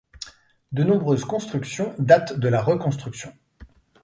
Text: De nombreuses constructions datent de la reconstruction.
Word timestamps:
De 0.71 0.83
nombreuses 0.83 1.25
constructions 1.25 1.93
datent 1.99 2.33
de 2.33 2.47
la 2.49 2.63
reconstruction. 2.63 3.31